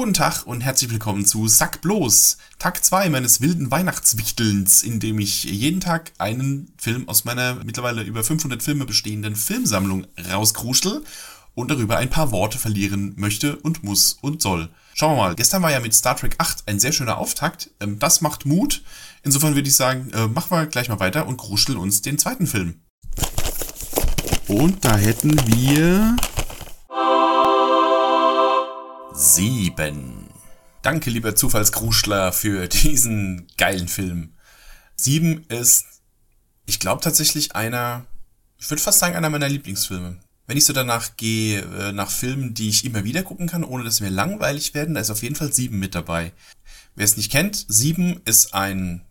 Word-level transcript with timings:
guten 0.00 0.14
Tag 0.14 0.46
und 0.46 0.62
herzlich 0.62 0.90
willkommen 0.90 1.26
zu 1.26 1.46
Sack 1.46 1.82
bloß, 1.82 2.38
Tag 2.58 2.82
2 2.82 3.10
meines 3.10 3.42
wilden 3.42 3.70
Weihnachtswichtelns, 3.70 4.82
in 4.82 4.98
dem 4.98 5.18
ich 5.18 5.44
jeden 5.44 5.80
Tag 5.80 6.12
einen 6.16 6.72
Film 6.78 7.06
aus 7.06 7.26
meiner 7.26 7.56
mittlerweile 7.66 8.02
über 8.02 8.24
500 8.24 8.62
Filme 8.62 8.86
bestehenden 8.86 9.36
Filmsammlung 9.36 10.06
rauskruschel 10.32 11.04
und 11.54 11.70
darüber 11.70 11.98
ein 11.98 12.08
paar 12.08 12.32
Worte 12.32 12.56
verlieren 12.56 13.12
möchte 13.16 13.56
und 13.56 13.84
muss 13.84 14.16
und 14.22 14.40
soll. 14.40 14.70
Schauen 14.94 15.18
wir 15.18 15.22
mal, 15.22 15.34
gestern 15.34 15.60
war 15.60 15.70
ja 15.70 15.80
mit 15.80 15.94
Star 15.94 16.16
Trek 16.16 16.34
8 16.38 16.62
ein 16.66 16.80
sehr 16.80 16.92
schöner 16.92 17.18
Auftakt, 17.18 17.70
ähm, 17.80 17.98
das 17.98 18.22
macht 18.22 18.46
Mut. 18.46 18.82
Insofern 19.22 19.54
würde 19.54 19.68
ich 19.68 19.76
sagen, 19.76 20.08
äh, 20.14 20.28
machen 20.28 20.50
wir 20.50 20.64
gleich 20.64 20.88
mal 20.88 21.00
weiter 21.00 21.26
und 21.26 21.36
kruscheln 21.36 21.76
uns 21.76 22.00
den 22.00 22.16
zweiten 22.16 22.46
Film. 22.46 22.80
Und 24.48 24.82
da 24.82 24.96
hätten 24.96 25.38
wir 25.46 26.16
7. 29.20 30.30
Danke, 30.80 31.10
lieber 31.10 31.36
Zufallskruschler, 31.36 32.32
für 32.32 32.68
diesen 32.68 33.46
geilen 33.58 33.86
Film. 33.86 34.32
7 34.96 35.44
ist, 35.48 35.84
ich 36.64 36.80
glaube 36.80 37.02
tatsächlich 37.02 37.54
einer, 37.54 38.06
ich 38.56 38.70
würde 38.70 38.82
fast 38.82 38.98
sagen, 38.98 39.16
einer 39.16 39.28
meiner 39.28 39.50
Lieblingsfilme. 39.50 40.18
Wenn 40.46 40.56
ich 40.56 40.64
so 40.64 40.72
danach 40.72 41.18
gehe, 41.18 41.60
äh, 41.60 41.92
nach 41.92 42.10
Filmen, 42.10 42.54
die 42.54 42.70
ich 42.70 42.86
immer 42.86 43.04
wieder 43.04 43.22
gucken 43.22 43.46
kann, 43.46 43.62
ohne 43.62 43.84
dass 43.84 43.96
sie 43.96 44.04
mir 44.04 44.10
langweilig 44.10 44.72
werden, 44.72 44.94
da 44.94 45.02
ist 45.02 45.10
auf 45.10 45.22
jeden 45.22 45.36
Fall 45.36 45.52
7 45.52 45.78
mit 45.78 45.94
dabei. 45.94 46.32
Wer 46.94 47.04
es 47.04 47.18
nicht 47.18 47.30
kennt, 47.30 47.66
7 47.68 48.22
ist 48.24 48.54
ein 48.54 49.04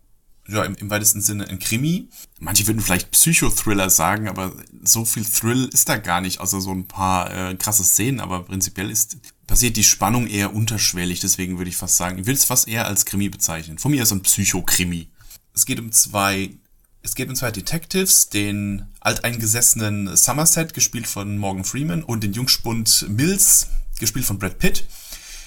ja, 0.48 0.64
im, 0.64 0.74
im 0.74 0.90
weitesten 0.90 1.20
Sinne 1.20 1.48
ein 1.48 1.60
Krimi. 1.60 2.08
Manche 2.40 2.66
würden 2.66 2.80
vielleicht 2.80 3.12
Psychothriller 3.12 3.90
sagen, 3.90 4.28
aber 4.28 4.52
so 4.82 5.04
viel 5.04 5.24
Thrill 5.24 5.68
ist 5.72 5.88
da 5.88 5.96
gar 5.96 6.20
nicht, 6.20 6.40
außer 6.40 6.60
so 6.60 6.72
ein 6.72 6.88
paar 6.88 7.32
äh, 7.32 7.54
krasse 7.54 7.84
Szenen. 7.84 8.20
Aber 8.20 8.42
prinzipiell 8.44 8.90
ist 8.90 9.18
passiert 9.50 9.76
die 9.76 9.84
Spannung 9.84 10.28
eher 10.28 10.54
unterschwellig. 10.54 11.18
Deswegen 11.18 11.58
würde 11.58 11.70
ich 11.70 11.76
fast 11.76 11.96
sagen, 11.96 12.20
ich 12.20 12.26
will 12.26 12.34
es 12.34 12.44
fast 12.44 12.68
eher 12.68 12.86
als 12.86 13.04
Krimi 13.04 13.28
bezeichnen. 13.28 13.78
Von 13.78 13.90
mir 13.90 14.04
ist 14.04 14.12
ein 14.12 14.22
Psychokrimi. 14.22 15.08
Es 15.52 15.66
geht 15.66 15.80
um 15.80 15.90
zwei 15.90 16.50
es 17.02 17.14
geht 17.14 17.30
um 17.30 17.34
zwei 17.34 17.50
Detectives, 17.50 18.28
den 18.28 18.86
alteingesessenen 19.00 20.14
Somerset, 20.16 20.74
gespielt 20.74 21.06
von 21.06 21.38
Morgan 21.38 21.64
Freeman, 21.64 22.04
und 22.04 22.22
den 22.22 22.34
Jungspund 22.34 23.06
Mills, 23.08 23.68
gespielt 23.98 24.26
von 24.26 24.38
Brad 24.38 24.58
Pitt, 24.58 24.84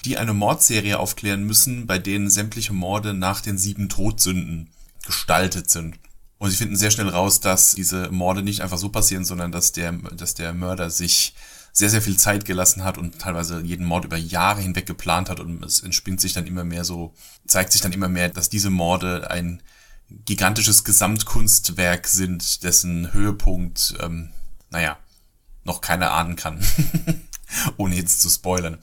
die 0.03 0.17
eine 0.17 0.33
Mordserie 0.33 0.97
aufklären 0.97 1.43
müssen, 1.43 1.85
bei 1.85 1.99
denen 1.99 2.31
sämtliche 2.31 2.73
Morde 2.73 3.13
nach 3.13 3.39
den 3.39 3.59
sieben 3.59 3.87
Todsünden 3.87 4.71
gestaltet 5.05 5.69
sind. 5.69 5.99
Und 6.39 6.49
sie 6.49 6.57
finden 6.57 6.75
sehr 6.75 6.91
schnell 6.91 7.09
raus, 7.09 7.39
dass 7.39 7.75
diese 7.75 8.11
Morde 8.11 8.41
nicht 8.41 8.61
einfach 8.61 8.79
so 8.79 8.89
passieren, 8.89 9.23
sondern 9.23 9.51
dass 9.51 9.71
der, 9.73 9.91
dass 9.93 10.33
der 10.33 10.53
Mörder 10.53 10.89
sich 10.89 11.35
sehr, 11.75 11.89
sehr 11.89 12.03
viel 12.03 12.17
Zeit 12.17 12.45
gelassen 12.45 12.83
hat 12.83 12.99
und 12.99 13.19
teilweise 13.19 13.59
jeden 13.61 13.85
Mord 13.85 14.05
über 14.05 14.15
Jahre 14.15 14.61
hinweg 14.61 14.85
geplant 14.85 15.29
hat 15.29 15.39
und 15.39 15.65
es 15.65 15.81
entspinnt 15.81 16.21
sich 16.21 16.31
dann 16.31 16.45
immer 16.45 16.63
mehr 16.63 16.85
so, 16.85 17.15
zeigt 17.47 17.71
sich 17.71 17.81
dann 17.81 17.91
immer 17.91 18.07
mehr, 18.07 18.29
dass 18.29 18.47
diese 18.47 18.69
Morde 18.69 19.29
ein 19.31 19.61
gigantisches 20.25 20.83
Gesamtkunstwerk 20.83 22.07
sind, 22.07 22.63
dessen 22.63 23.11
Höhepunkt, 23.11 23.95
ähm, 23.99 24.29
naja, 24.69 24.97
noch 25.63 25.81
keiner 25.81 26.11
ahnen 26.11 26.35
kann. 26.35 26.63
Ohne 27.77 27.95
jetzt 27.95 28.21
zu 28.21 28.29
spoilern. 28.29 28.77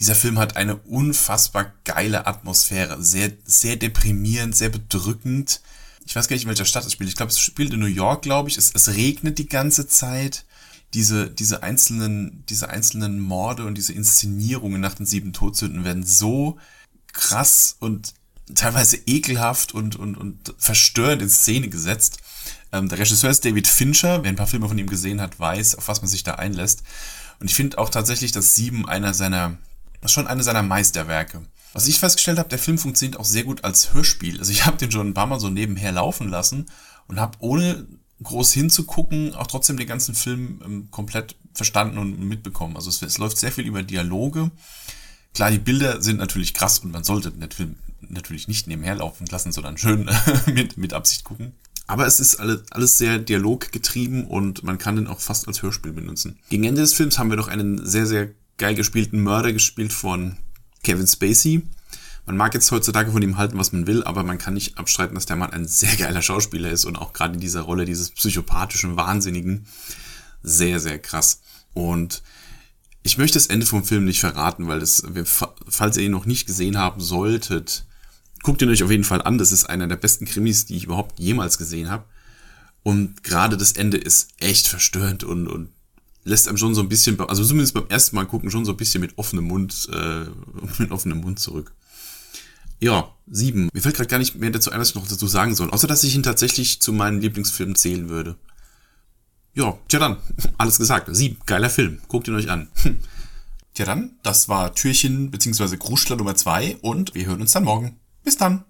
Dieser 0.00 0.14
Film 0.14 0.38
hat 0.38 0.56
eine 0.56 0.76
unfassbar 0.76 1.72
geile 1.84 2.26
Atmosphäre, 2.26 3.02
sehr, 3.02 3.32
sehr 3.44 3.76
deprimierend, 3.76 4.56
sehr 4.56 4.70
bedrückend. 4.70 5.60
Ich 6.06 6.16
weiß 6.16 6.26
gar 6.26 6.34
nicht, 6.36 6.44
in 6.44 6.48
welcher 6.48 6.64
Stadt 6.64 6.86
es 6.86 6.92
spielt. 6.92 7.10
Ich 7.10 7.16
glaube, 7.16 7.30
es 7.30 7.38
spielt 7.38 7.72
in 7.72 7.80
New 7.80 7.86
York, 7.86 8.22
glaube 8.22 8.48
ich. 8.48 8.56
Es, 8.56 8.72
es 8.74 8.88
regnet 8.88 9.38
die 9.38 9.48
ganze 9.48 9.86
Zeit. 9.86 10.44
Diese, 10.94 11.30
diese 11.30 11.62
einzelnen, 11.62 12.44
diese 12.48 12.70
einzelnen 12.70 13.20
Morde 13.20 13.64
und 13.66 13.76
diese 13.76 13.92
Inszenierungen 13.92 14.80
nach 14.80 14.94
den 14.94 15.06
sieben 15.06 15.32
Todsünden 15.32 15.84
werden 15.84 16.04
so 16.04 16.58
krass 17.12 17.76
und 17.80 18.14
teilweise 18.54 18.96
ekelhaft 19.06 19.74
und, 19.74 19.96
und, 19.96 20.16
und 20.16 20.54
verstörend 20.58 21.22
in 21.22 21.30
Szene 21.30 21.68
gesetzt. 21.68 22.18
Ähm, 22.72 22.88
der 22.88 22.98
Regisseur 22.98 23.30
ist 23.30 23.44
David 23.44 23.66
Fincher. 23.66 24.22
Wer 24.22 24.30
ein 24.30 24.36
paar 24.36 24.46
Filme 24.46 24.68
von 24.68 24.78
ihm 24.78 24.88
gesehen 24.88 25.20
hat, 25.20 25.38
weiß, 25.38 25.74
auf 25.76 25.88
was 25.88 26.00
man 26.00 26.08
sich 26.08 26.22
da 26.22 26.34
einlässt. 26.34 26.82
Und 27.40 27.50
ich 27.50 27.54
finde 27.54 27.78
auch 27.78 27.90
tatsächlich, 27.90 28.32
dass 28.32 28.54
Sieben 28.54 28.88
einer 28.88 29.14
seiner 29.14 29.58
das 30.04 30.12
schon 30.12 30.26
eine 30.26 30.42
seiner 30.42 30.62
Meisterwerke. 30.62 31.40
Was 31.72 31.88
ich 31.88 31.98
festgestellt 31.98 32.38
habe, 32.38 32.50
der 32.50 32.58
Film 32.58 32.76
funktioniert 32.76 33.18
auch 33.18 33.24
sehr 33.24 33.42
gut 33.42 33.64
als 33.64 33.94
Hörspiel. 33.94 34.38
Also 34.38 34.52
ich 34.52 34.66
habe 34.66 34.76
den 34.76 34.92
schon 34.92 35.08
ein 35.08 35.14
paar 35.14 35.26
Mal 35.26 35.40
so 35.40 35.48
nebenher 35.48 35.92
laufen 35.92 36.28
lassen 36.28 36.66
und 37.08 37.18
habe 37.18 37.38
ohne 37.40 37.86
groß 38.24 38.52
hinzugucken 38.52 39.34
auch 39.34 39.46
trotzdem 39.46 39.76
den 39.76 39.86
ganzen 39.86 40.14
Film 40.14 40.60
ähm, 40.64 40.90
komplett 40.90 41.36
verstanden 41.54 41.98
und 41.98 42.18
mitbekommen. 42.20 42.76
Also 42.76 42.90
es, 42.90 43.02
es, 43.02 43.18
läuft 43.18 43.38
sehr 43.38 43.52
viel 43.52 43.66
über 43.66 43.82
Dialoge. 43.82 44.50
Klar, 45.34 45.50
die 45.50 45.58
Bilder 45.58 46.02
sind 46.02 46.18
natürlich 46.18 46.54
krass 46.54 46.80
und 46.80 46.92
man 46.92 47.04
sollte 47.04 47.30
den 47.30 47.50
Film 47.50 47.76
natürlich 48.08 48.48
nicht 48.48 48.66
nebenher 48.66 48.96
laufen 48.96 49.26
lassen, 49.30 49.52
sondern 49.52 49.78
schön 49.78 50.10
mit, 50.46 50.76
mit 50.76 50.92
Absicht 50.92 51.24
gucken. 51.24 51.52
Aber 51.86 52.06
es 52.06 52.18
ist 52.18 52.36
alles, 52.36 52.62
alles 52.70 52.98
sehr 52.98 53.18
dialoggetrieben 53.18 54.24
und 54.24 54.62
man 54.62 54.78
kann 54.78 54.96
den 54.96 55.06
auch 55.06 55.20
fast 55.20 55.46
als 55.46 55.62
Hörspiel 55.62 55.92
benutzen. 55.92 56.38
Gegen 56.48 56.64
Ende 56.64 56.80
des 56.80 56.94
Films 56.94 57.18
haben 57.18 57.30
wir 57.30 57.36
noch 57.36 57.48
einen 57.48 57.84
sehr, 57.86 58.06
sehr 58.06 58.30
geil 58.56 58.74
gespielten 58.74 59.22
Mörder 59.22 59.52
gespielt 59.52 59.92
von 59.92 60.36
Kevin 60.82 61.06
Spacey. 61.06 61.62
Man 62.26 62.36
mag 62.36 62.54
jetzt 62.54 62.70
heutzutage 62.70 63.12
von 63.12 63.20
ihm 63.20 63.36
halten, 63.36 63.58
was 63.58 63.72
man 63.72 63.86
will, 63.86 64.02
aber 64.02 64.22
man 64.22 64.38
kann 64.38 64.54
nicht 64.54 64.78
abstreiten, 64.78 65.14
dass 65.14 65.26
der 65.26 65.36
Mann 65.36 65.52
ein 65.52 65.66
sehr 65.66 65.94
geiler 65.96 66.22
Schauspieler 66.22 66.70
ist 66.70 66.84
und 66.84 66.96
auch 66.96 67.12
gerade 67.12 67.34
in 67.34 67.40
dieser 67.40 67.62
Rolle 67.62 67.84
dieses 67.84 68.10
psychopathischen 68.10 68.96
Wahnsinnigen 68.96 69.66
sehr, 70.42 70.80
sehr 70.80 70.98
krass. 70.98 71.40
Und 71.74 72.22
ich 73.02 73.18
möchte 73.18 73.36
das 73.36 73.48
Ende 73.48 73.66
vom 73.66 73.84
Film 73.84 74.06
nicht 74.06 74.20
verraten, 74.20 74.66
weil 74.68 74.80
das, 74.80 75.02
falls 75.68 75.96
ihr 75.98 76.04
ihn 76.04 76.12
noch 76.12 76.24
nicht 76.24 76.46
gesehen 76.46 76.78
haben 76.78 77.00
solltet, 77.00 77.84
guckt 78.42 78.62
ihn 78.62 78.70
euch 78.70 78.82
auf 78.82 78.90
jeden 78.90 79.04
Fall 79.04 79.20
an. 79.20 79.36
Das 79.36 79.52
ist 79.52 79.64
einer 79.64 79.86
der 79.86 79.96
besten 79.96 80.24
Krimis, 80.24 80.64
die 80.64 80.76
ich 80.76 80.84
überhaupt 80.84 81.18
jemals 81.18 81.58
gesehen 81.58 81.90
habe. 81.90 82.04
Und 82.82 83.22
gerade 83.22 83.56
das 83.56 83.72
Ende 83.72 83.98
ist 83.98 84.28
echt 84.38 84.68
verstörend 84.68 85.24
und, 85.24 85.48
und 85.48 85.68
lässt 86.24 86.48
einem 86.48 86.56
schon 86.56 86.74
so 86.74 86.80
ein 86.80 86.88
bisschen, 86.88 87.20
also 87.20 87.44
zumindest 87.44 87.74
beim 87.74 87.88
ersten 87.88 88.16
Mal 88.16 88.26
gucken, 88.26 88.50
schon 88.50 88.64
so 88.64 88.72
ein 88.72 88.76
bisschen 88.76 89.00
mit 89.00 89.18
offenem 89.18 89.44
Mund, 89.44 89.88
äh, 89.92 90.24
mit 90.78 90.90
offenem 90.90 91.20
Mund 91.20 91.38
zurück. 91.38 91.72
Ja, 92.84 93.14
sieben. 93.26 93.70
Mir 93.72 93.80
fällt 93.80 93.96
gerade 93.96 94.10
gar 94.10 94.18
nicht 94.18 94.34
mehr 94.34 94.50
dazu 94.50 94.70
ein, 94.70 94.78
was 94.78 94.90
ich 94.90 94.94
noch 94.94 95.08
dazu 95.08 95.26
sagen 95.26 95.54
soll, 95.54 95.70
außer 95.70 95.86
dass 95.86 96.04
ich 96.04 96.14
ihn 96.14 96.22
tatsächlich 96.22 96.82
zu 96.82 96.92
meinen 96.92 97.18
Lieblingsfilmen 97.18 97.76
zählen 97.76 98.10
würde. 98.10 98.36
Ja, 99.54 99.78
tja 99.88 99.98
dann, 99.98 100.18
alles 100.58 100.76
gesagt. 100.76 101.08
Sieben, 101.10 101.38
geiler 101.46 101.70
Film. 101.70 102.02
Guckt 102.08 102.28
ihn 102.28 102.34
euch 102.34 102.50
an. 102.50 102.68
Tja 103.72 103.86
dann, 103.86 104.10
das 104.22 104.48
war 104.48 104.74
Türchen 104.74 105.30
bzw. 105.30 105.78
Kruschler 105.78 106.16
Nummer 106.16 106.36
zwei 106.36 106.76
und 106.82 107.14
wir 107.14 107.26
hören 107.26 107.40
uns 107.40 107.52
dann 107.52 107.64
morgen. 107.64 107.96
Bis 108.22 108.36
dann. 108.36 108.60